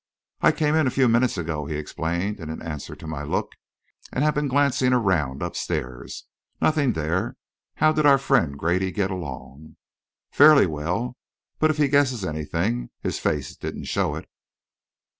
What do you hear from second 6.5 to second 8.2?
Nothing there. How did our